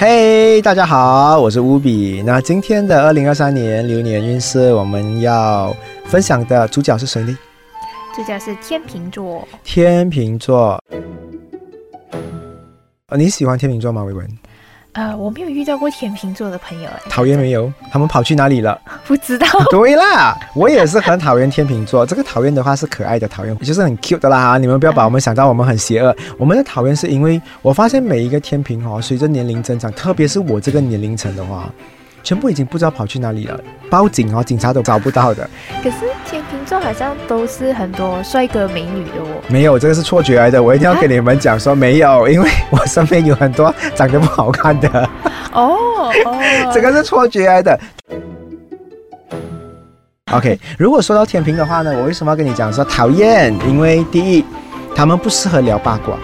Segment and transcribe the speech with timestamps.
[0.00, 2.22] 嘿大家好，我是乌比。
[2.24, 5.74] 那今天的二零二三年流年运势，我们要
[6.04, 7.36] 分享的主角是谁呢？
[8.14, 10.80] 主角是天秤座，天秤座。
[13.08, 14.04] 呃，你喜欢天秤座吗？
[14.04, 14.24] 维文？
[14.98, 17.72] 呃，我没有遇到过天秤座的朋友，哎，讨厌没有？
[17.92, 18.76] 他们跑去哪里了？
[19.06, 19.46] 不知道。
[19.70, 22.04] 对啦，我也是很讨厌天秤座。
[22.04, 24.58] 这个讨厌的话是可爱的讨厌，就是很 cute 的啦。
[24.58, 26.12] 你们不要把我们想到我们很邪恶。
[26.36, 31.72] 我们的讨厌是因为我发现每一个天平哦，随着年龄增长，特别是我这个年龄层的话，
[32.22, 33.58] 全部已经不知道跑去哪里了。
[33.90, 35.48] 报警哦，警察都找不到的。
[35.82, 35.96] 可是
[36.26, 39.42] 天秤座好像都是很多帅哥美女的哦。
[39.48, 40.62] 没有，这个是错觉来的。
[40.62, 44.88] 我一定要跟你们讲说没有，因为我身边有很多长得不好看的。
[45.52, 47.78] 哦哦，这个是错觉来的。
[50.32, 53.50] OK，如果说到天平的话呢，我为什么要跟你讲说讨厌？
[53.66, 54.44] 因为第一，
[54.94, 56.14] 他们不适合聊八卦。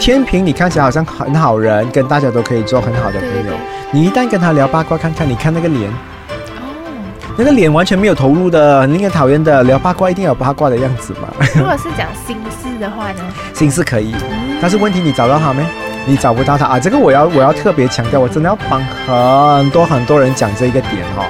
[0.00, 3.52] 天平，你看起来好像很好人，跟大家都可以做很好的朋友。
[3.92, 9.64] 你一旦跟他聊八卦，看看，你看那个脸，哦，那个脸完全没有投入的，很令人讨厌的。
[9.64, 11.28] 聊八卦一定有八卦的样子嘛？
[11.56, 13.20] 如果是讲心事的话呢？
[13.52, 14.14] 心事可以，
[14.60, 15.66] 但是问题你找到他没？
[16.06, 16.78] 你找不到他啊！
[16.78, 21.26] 这个我要我要特别强调，我真的要帮很多很多人讲这一个点哈、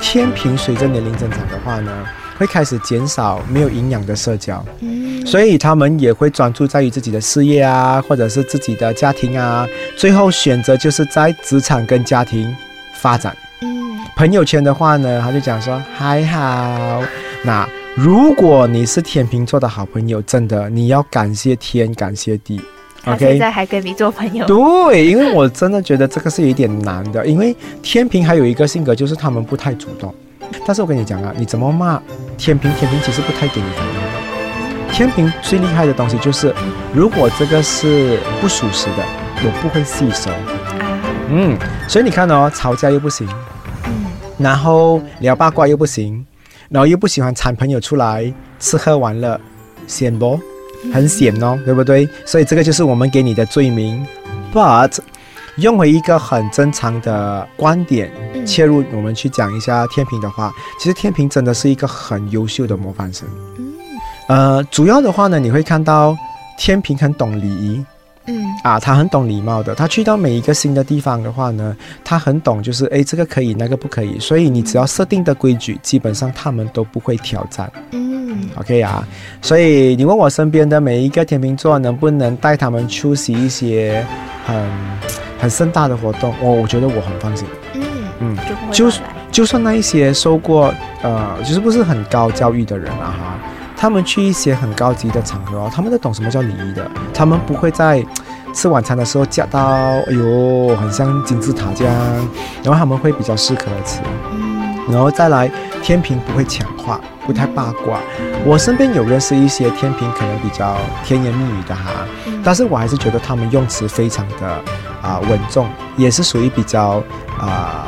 [0.00, 1.90] 天平随着年龄增长的话呢，
[2.36, 12.54] 会开始减少没有营养的社交，嗯，所以他们也会专注在于自己的事业啊，或者是自己的家庭啊，最后选择就是在职场跟家庭
[12.94, 13.36] 发展。
[13.62, 17.02] 嗯，朋友圈的话呢，他就讲说还好。
[17.42, 22.60] 那如果你是天秤座的好朋友，真的你要感谢天，感谢地。
[23.02, 30.12] 他现在还跟你做朋友，对，因为我真的觉得这个是有一点难的，因为天平还有一个性格就是他们不太主动。
[30.66, 32.00] 但是我跟你讲啊，你怎么骂
[32.36, 34.92] 天平，天平其实不太给你反应的。
[34.92, 36.54] 天平最厉害的东西就是，
[36.92, 39.02] 如果这个是不属实的，
[39.42, 40.30] 我不会细收。
[40.30, 41.00] 啊，
[41.30, 43.28] 嗯，所以你看哦，吵架又不行，
[43.86, 43.92] 嗯，
[44.38, 46.24] 然后聊八卦又不行，
[46.68, 49.40] 然后又不喜欢搀朋友出来吃喝玩乐，
[49.86, 50.38] 显不？
[50.92, 52.08] 很显哦，对不对？
[52.26, 54.06] 所以这个就是我们给你的罪名。
[54.52, 54.98] But
[55.58, 63.28] 用回一个很正常的观点嗯切入，我们去讲一下天平的话，其实天平真的是一个很优秀的模范生。
[63.58, 63.72] 嗯
[64.26, 66.16] 呃，主要的话呢，你会看到
[66.58, 67.84] 天平很懂礼仪，
[68.26, 69.74] 嗯啊，他很懂礼貌的。
[69.74, 74.18] 他去到每一个新的地方的话呢，他很懂，就是诶，这个可以，那个不可以。
[74.18, 77.70] 所以你只要设定的规矩，基本上他们都不会挑战。
[77.92, 79.06] 嗯，OK 啊，
[79.42, 84.04] 所以你问我身边的每一个天秤座能不能带他们出席一些
[84.46, 84.54] 很
[85.44, 87.46] 很盛大的活动，我我觉得我很放心。
[87.74, 87.82] 嗯
[88.20, 88.36] 嗯，
[88.72, 88.92] 就会
[89.30, 90.72] 就算那一些受过
[91.02, 93.38] 呃，就是不是很高教育的人啊哈，
[93.76, 98.02] 他们去一些很高级的场合哦，他们都懂什么叫礼仪的，他们不会在
[98.54, 101.94] 吃晚餐的时候夹到，哎呦，很像金字塔这样，
[102.62, 103.98] 然后他们会比较适可而止。
[104.88, 105.50] 嗯然后再来，
[105.82, 107.98] 天平不会抢话，不太八卦。
[108.44, 111.90] 我身边有认识一些天平，可能比较甜言蜜语的哈，
[112.26, 114.46] 嗯但是我还是觉得他们用词非常的
[115.02, 117.02] 啊、稳重，也是属于比较
[117.38, 117.86] 啊、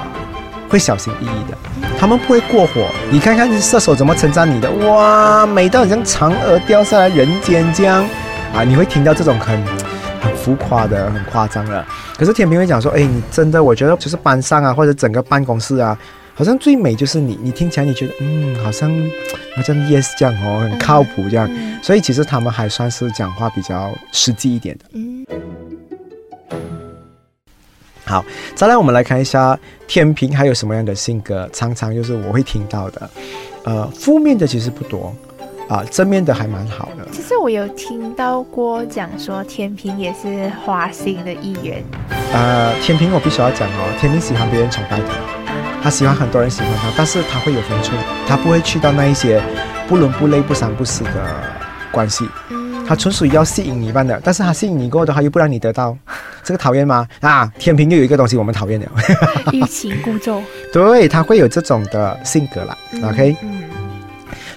[0.69, 1.57] 会小心翼翼的。
[1.99, 2.87] 他们不会过火。
[3.11, 8.05] 你看看射手怎么称赞你的，哇，美到好像嫦娥掉下来人间这样
[8.55, 8.65] 啊！
[8.65, 9.63] 你会听到这种很
[10.21, 11.85] 很浮夸的、很夸张的。
[12.19, 15.97] 可是天平会讲说，哎，你真的，我觉得就是班上啊，或者整个办公室啊，
[16.37, 17.37] 好像最美就是你。
[17.43, 18.91] 你听起来你觉得，嗯，好像
[19.57, 21.49] 好像 yes 这样哦，很靠谱这样。
[21.51, 24.85] 嗯所以其实他们还算是讲话比较实际一点的。
[24.93, 25.25] 嗯
[28.05, 28.25] 好，
[28.55, 29.59] 再来我们来看一下
[29.89, 33.11] 天平还有什么样的性格，常常就是我会听到的，
[33.65, 35.15] 呃，负面的其实不多，
[35.69, 37.07] 啊、正面的还蛮好的。
[37.13, 41.83] 其实我有听到过讲说天平也是花心的一员，
[42.33, 45.05] 呃，天平我必须要讲哦，天平喜欢别人崇拜他，
[45.87, 47.97] 他喜欢很多人喜欢他，但是他会有分寸，
[48.27, 49.41] 他不会去到那一些
[49.87, 51.13] 不伦不类、不三不四的
[51.93, 55.97] 关系，嗯，他纯属于要吸引你般的，但是他吸引你过后的话又不让你得到，
[56.43, 57.07] 这个讨厌吗？
[57.21, 58.87] 啊，天平又有一个东西我们讨厌了，
[59.55, 60.43] 欲擒故纵。
[60.75, 63.63] 对，他会有这种的性格啦、嗯 o k 嗯。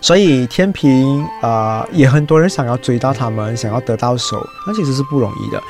[0.02, 5.62] 所以天平呃也很多人想要追到他们，想要得到手，那其实是不容易的。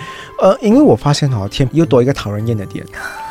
[0.42, 2.86] 呃，因为我发现哦，天平又多一个讨人厌的点，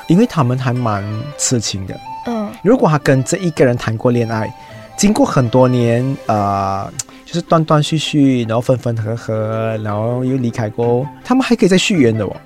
[0.08, 1.04] 因为他们还蛮
[1.38, 1.94] 痴情的。
[2.26, 4.52] 嗯如果他跟这一个人谈过恋爱，
[4.96, 6.90] 经过很多年，呃，
[7.24, 12.36] 就是断断续续，然后分分合合，然后又离开过，他们还可以再续缘的哦。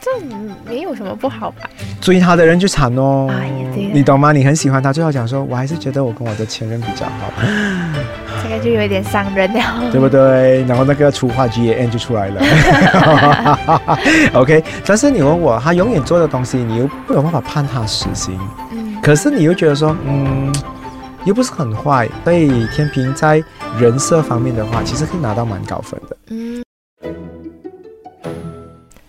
[0.00, 0.10] 这
[0.68, 1.70] 没有什么不好吧？
[2.00, 3.38] 追他的人就惨哦啊
[3.92, 4.32] 你懂吗？
[4.32, 7.30] 你很喜欢他，最后讲说，我还是觉得我跟我的前任比较好，
[8.42, 9.90] 这个就有一点伤人了。
[9.90, 10.64] 对不对？
[10.64, 12.40] 然后那个粗话 G A N 就出来了。
[14.34, 18.38] OK，但是你问我，他永远做的东西，你又没有办法判他死刑。
[18.72, 20.52] 嗯，可是你又觉得说，嗯，
[21.24, 23.42] 又不是很坏，所以天平在
[23.78, 26.16] 人设方面的话，其实可以拿到蛮高分的。
[26.30, 26.64] 嗯，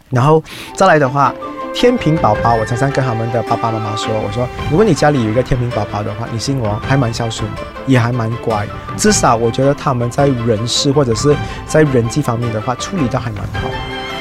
[0.09, 0.43] 然后
[0.75, 1.33] 再来的话，
[1.73, 8.65] 天平宝宝，我常常跟他们的爸爸妈妈说，我说，如果你家里有一个天平宝宝的话，你信我，还蛮孝顺的，也还蛮乖，
[8.95, 11.35] 至少我觉得他们在人事或者是
[11.65, 13.67] 在人际方面的话，处理的还蛮好。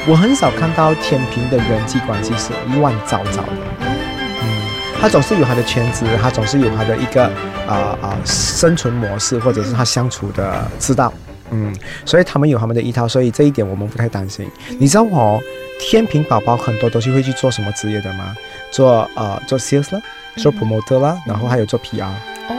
[0.07, 3.49] 我很少看到天平的人际关系是乱糟糟的。
[4.41, 4.67] 嗯，
[4.99, 7.25] 他总是有他的圈子，他总是有他的一个
[7.67, 11.13] 啊啊、生存模式，或者是他相处的之道。
[11.51, 11.73] 嗯，
[12.05, 14.49] 所以他们有他们的一套，所以这一点我们不太担心。
[14.79, 15.39] 你知道哦，
[15.79, 18.35] 天平宝宝很多都是会去做什么职业的吗？
[18.71, 20.01] 做呃做 sales 啦，
[20.37, 22.05] 做 promoter 啦，然后还有做 PR，
[22.49, 22.55] 哦，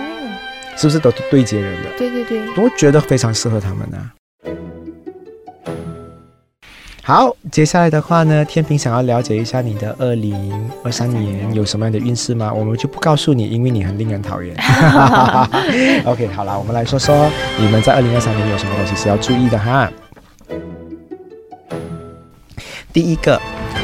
[0.77, 1.91] 是不是都对接人的？
[1.99, 4.11] 对对对，我觉得非常适合他们呢、
[7.07, 12.51] 好，接下来的话呢，天平想要了解一下你的二零二三年有什么样的运势吗？
[12.51, 14.57] 我们就不告诉你，因为你很令人讨厌。
[16.07, 19.93] OK，好了，我们来说说你们在二零二三年有什么东西是要注意的哈。
[22.91, 23.39] 第一个，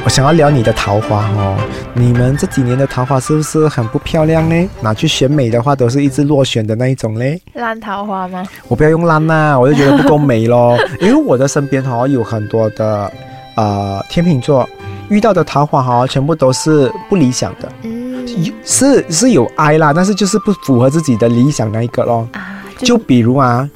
[0.05, 1.57] 我想要聊你的桃花哦。
[1.95, 4.69] 你们这几年的桃花是不是很不漂亮呢？
[4.81, 7.41] 拿去选美的话，都是一直落选的那一种嘞。
[7.55, 8.43] 烂桃花吗？
[8.69, 10.77] 我不要用烂呐、我就觉得不够美咯。
[11.01, 13.13] 因为我的身边哈、有很多的
[13.57, 14.69] 呃天秤座
[15.11, 22.27] 遇到的桃花哈、全部都是不理想的，嗯，有是是有爱啦，但是就是不符合自己的理想那一个咯。
[22.33, 23.69] 啊，就比如啊，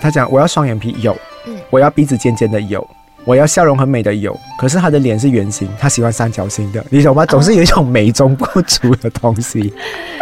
[0.00, 1.16] 他讲我要双眼皮有
[1.46, 2.86] 嗯，我要鼻子尖尖的有。
[3.24, 7.24] 我要笑容很美的有，可是他的脸是圆形，他喜欢三角形的，你懂吗？
[7.26, 9.72] 总是有一种美中不足的东西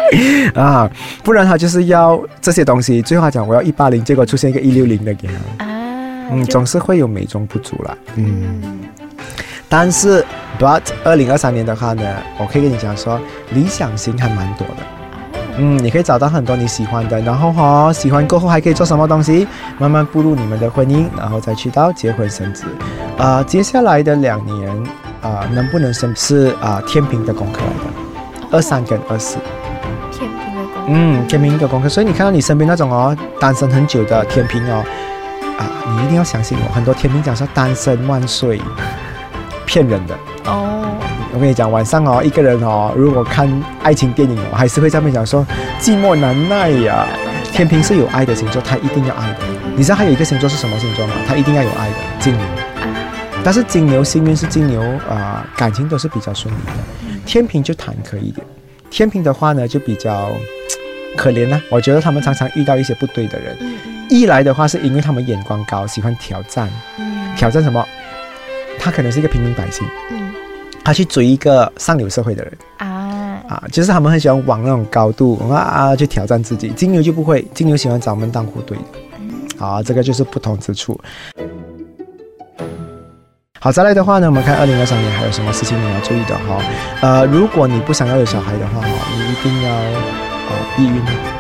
[0.55, 0.91] 啊，
[1.23, 3.01] 不然他就是要这些东西。
[3.01, 8.61] 最后他讲我要一八零，结果出现一个一六零的给他，啊，嗯，总是会有美中不足啦，嗯。
[8.63, 8.81] 嗯
[9.73, 10.25] 但是
[10.59, 12.03] ，but 二零二三年的话呢，
[12.41, 13.21] 我可以跟你讲说，
[13.51, 15.00] 理想型还蛮多的。
[15.51, 19.47] 哦，嗯，你可以找到很多你喜欢的，然后哈、哦，喜欢过后还可以做什么东西？
[19.79, 22.65] 慢慢步入你们的婚姻，然后再去到结婚生子。
[23.19, 24.71] 啊、接下来的两年
[25.23, 29.37] 啊、能不能生是啊、天平的功课来的，二三跟二四。
[30.11, 34.83] 天平的功课，嗯，天平的功课，所以你看到你身边那种哦，单身很久的天平哦，
[35.59, 38.61] 啊，你一定要相信我，很多天平讲说单身万岁，
[39.67, 40.15] 骗人的。
[40.47, 40.90] 哦，
[41.33, 43.49] 我跟你讲，晚上哦，一个人哦，如果看
[43.83, 45.47] 爱情电影我，还是会在那边讲说
[45.81, 47.07] 寂寞难耐呀、
[47.53, 49.39] 天平是有爱的星座，他一定要爱的。
[49.77, 51.15] 你知道还有一个星座是什么星座吗？
[51.27, 52.43] 他一定要有爱的，金牛。
[52.43, 56.73] 啊，但是金牛幸运是金牛啊、感情都是比较顺利的。
[57.25, 58.45] 天平就坎坷一点，
[58.91, 60.29] 天平的话呢就比较
[61.17, 63.57] 可怜呢、我觉得他们常常遇到一些不对的人。
[63.61, 63.75] 嗯
[64.11, 66.69] 一来的话是因为他们眼光高，喜欢挑战，
[66.99, 67.87] 嗯挑战什么？
[68.77, 70.30] 他可能是一个平民百姓，嗯
[70.85, 76.71] 他去追一个上流社会的人啊，啊，就是他们很喜欢往那种高度啊啊去挑战自己。
[76.71, 78.77] 金牛就不会，金牛喜欢找门当户对
[79.59, 80.99] 好，这个就是不同之处。
[83.61, 86.63] 好，再来的话呢，我们看二零二三年还有什么事情你要注意的哈？
[87.03, 91.40] 呃，如果你不想要有小孩的话哈，你一定要呃避孕。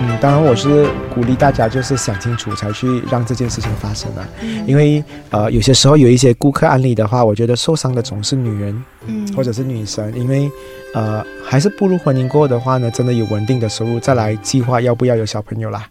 [0.00, 4.66] 嗯嗯，当然我是鼓励大家就是想清楚才去让这件事情发生啊，嗯。
[4.66, 9.30] 因为呃有些时候有一些顾客案例的话，我觉得受伤的总是女人嗯。
[9.34, 10.50] 或者是女生，因为
[10.94, 15.86] 呃还是步入婚姻过后的话呢，真的有稳定的收入再来计划要不要有小朋友啦。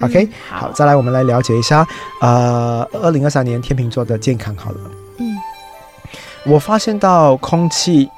[0.00, 1.86] OK，、嗯好，再来我们来了解一下，
[2.22, 4.78] 呃，二零二三年天秤座的健康好了。
[5.18, 5.36] 嗯。
[6.46, 8.08] 我发现到空气、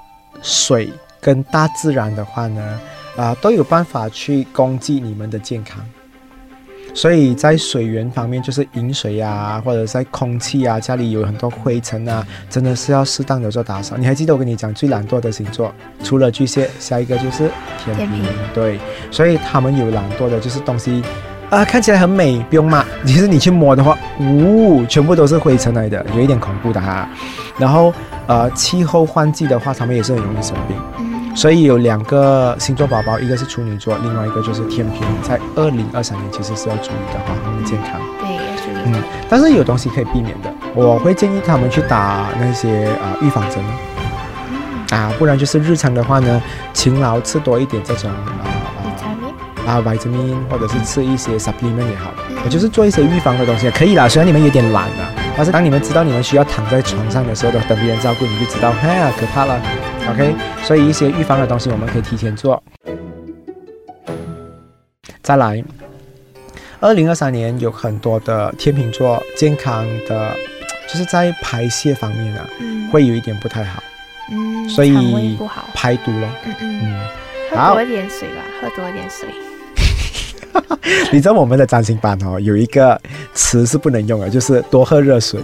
[0.43, 0.89] 水
[1.21, 2.81] 跟大自然的话呢，
[3.17, 5.85] 啊、都有办法去攻击你们的健康。
[6.95, 13.97] 所以在水源方面，就是饮水啊，或者在空气啊，家里有很多灰尘啊，真的是要适当的做打扫。
[13.97, 15.73] 你还记得我跟你讲最懒惰的星座，
[16.05, 17.51] 除了巨蟹，下一个就是
[17.83, 18.23] 天平。
[18.53, 18.79] 对，
[19.11, 21.03] 所以他们有懒惰的，就是东西
[21.49, 22.85] 啊看起来很美，不用骂。
[23.07, 27.09] 其实你去摸的话，呜、全部都是灰尘来的，有一点恐怖的哈。
[27.59, 27.91] 然后
[28.27, 30.77] 呃，气候换季的话，他们也是很容易生病。
[31.33, 37.99] 嗯所以有两个星座宝宝，一个是处女座，另外一个就是天平，在二零二三年其实是要注意的哈，他们的健康。
[38.21, 43.65] 对，要注意，嗯，但是有东西可以避免的，我会建议他们去打那些啊、呃预防针。
[44.91, 46.43] 嗯啊，不然就是日常的话呢，
[46.75, 48.45] 勤劳吃多一点这种啊
[49.67, 54.07] 啊啊维生素，或者是吃一些 supplement 也好，嗯我就是做一些预防的东西，可以啦。
[54.07, 59.59] 虽然你们有点懒啊，但是当你们知道你们需要躺在床上的时候，等别人照顾，你就知道，哎呀，可怕了。
[60.11, 62.63] OK，所以一些预防的东西我们可以提前做。
[65.23, 65.63] 再来，
[66.81, 70.35] 二零二三年有很多的天秤座健康的，
[70.89, 73.83] 就是在排泄方面啊，嗯，会有一点不太好，
[74.33, 75.39] 嗯，所以
[75.73, 76.29] 排毒咯。
[76.45, 77.01] 嗯嗯，嗯，
[77.51, 79.29] 喝多一点水吧，喝多一点水。
[81.13, 83.01] 你知道我们的占星班哦，有一个
[83.33, 85.41] 词是不能用的，就是多喝热水。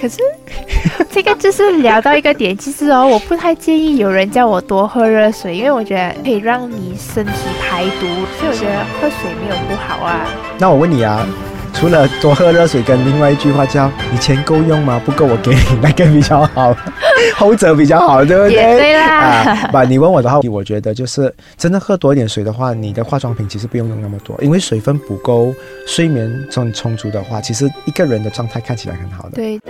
[0.00, 0.18] 可是
[1.10, 8.06] 这个就是聊到一个点，其实哦，我不太建议有人叫我多喝热水，因为我觉得可以让你身体排毒，
[8.38, 10.26] 所以我觉得喝水没有不好啊。
[10.58, 11.26] 那我问你啊，
[11.72, 15.00] 除了多喝热水，跟另外一句话叫“你钱够用吗？
[15.04, 16.74] 不够我给你”，那个比较好，
[17.36, 18.76] 后者比较好，对不对？
[18.76, 25.54] 对啦，啊，把你问我的话，我觉得就是真的喝多一点水的话，你的化妆品其实不用用那么多，因为水分不够，
[25.86, 29.36] 睡眠充充足的话，其实一个人的状态看起来很好的。
[29.36, 29.60] 对，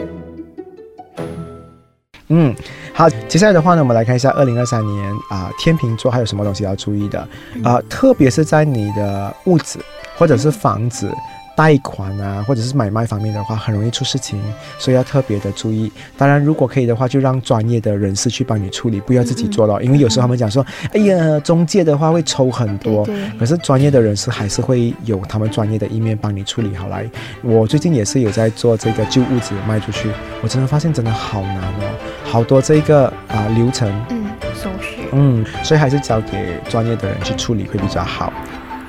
[2.29, 2.55] 嗯，
[2.93, 7.27] 好，接下来的话呢，我们来看一下二零二三年啊、天秤座还有什么东西要注意的
[7.65, 9.79] 啊、特别是在你的屋子
[10.17, 11.13] 或者是房子。
[11.59, 14.41] 贷款啊，或者是买卖方面的话，很容易出事情，
[14.79, 15.91] 所以要特别的注意。
[16.17, 19.83] 当然，如果可以的话，就让专业的人士去帮你处理，不要自己做了。
[19.83, 23.05] 因为有时候他们讲说，哎呀，中介的话会抽很多，
[23.41, 27.05] 可是专业的人士还是会有他们专业的一面帮你处理好来。
[27.43, 30.09] 我最近也是有在做这个旧屋子卖出去，
[30.41, 31.91] 我真的发现真的好难哦，
[32.23, 38.33] 好多这个啊、流程，嗯，手续嗯，所以还是交给专业的人去处理会比较好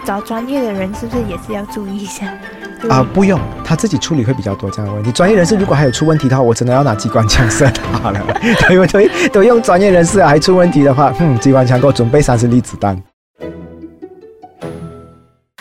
[0.05, 2.33] 找专业的人是不是也是要注意一下？
[2.81, 5.11] 对啊、不用他自己处理会比较多这样的问题。
[5.11, 8.19] 专业人士如果还有出问题的话，我真的要拿机关枪射他了，
[8.67, 9.29] 对 不对？
[9.29, 13.01] 都用专业人士还出问题的话，嗯，机关枪给我准备三十粒子弹。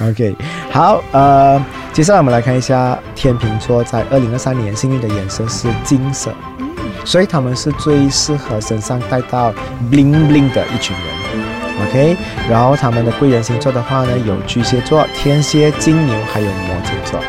[0.00, 0.36] OK，
[0.70, 1.60] 好，呃，
[1.92, 6.68] 接下来我们来看一下天秤座在二零二三年幸运的颜色是金色，嗯
[7.04, 9.52] 所以他们是最适合身上带到
[9.90, 11.47] bling bling 的一群人。
[11.86, 12.16] OK，
[12.50, 17.20] 然后他们的贵人星座的话呢，有巨蟹座、天蝎、金牛，还有摩羯座。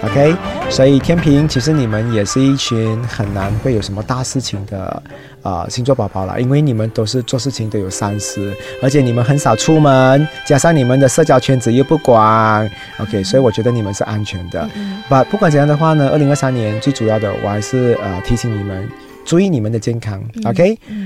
[0.00, 0.32] OK，
[0.70, 5.02] 所以天平其实你们也是一群很难会有什么大事情的
[5.42, 14.70] 呃星座宝宝啦，因为你们都是做事情都有三思，而且你们很少出门，加上你们的社交圈子又不广，OK，所以我觉得你们是安全的。
[14.76, 18.88] 嗯不，不管怎样的话呢，二零二三年最主要的我还是呃提醒你们
[19.24, 21.04] 注意你们的健康、嗯 o k 嗯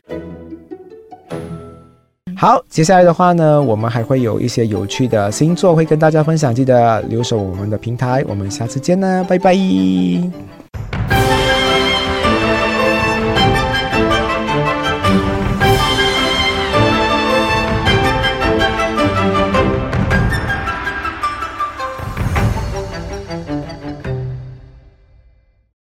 [2.42, 9.54] 好，接下来的话呢，我们还会有一些有趣的星座会跟大家分享，记得留守我们的平台，我们下次见啦，拜拜。